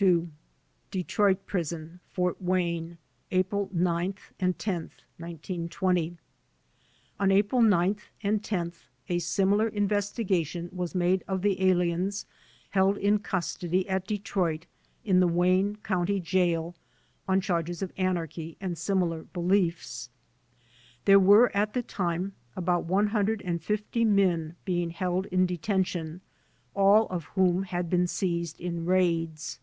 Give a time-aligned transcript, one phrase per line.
[0.00, 0.26] II.
[0.90, 2.96] Detroit Prison (Fort Wayne),
[3.30, 6.18] April 9 10, 1920
[7.20, 8.72] On April 9 and 10
[9.10, 12.24] a similar investigation was made of the aliens
[12.70, 14.64] held in custody at Detroit
[15.04, 16.74] in the Wayne County Jail
[17.28, 20.08] on charges of anarchy and similar beliefs.
[21.04, 26.22] There were at the time about 150 men being held in de tention,
[26.74, 29.58] all of whom had been seized in raids.